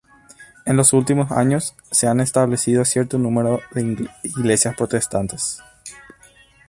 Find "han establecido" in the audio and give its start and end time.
2.07-2.83